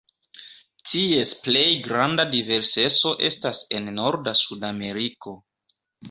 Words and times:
Ties 0.91 1.33
plej 1.47 1.65
granda 1.87 2.25
diverseco 2.31 3.11
estas 3.27 3.59
en 3.81 3.91
norda 3.99 4.33
Sudameriko. 4.39 5.35